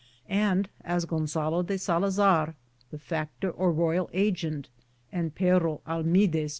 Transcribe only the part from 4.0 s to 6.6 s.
agent, and Fero Almidez.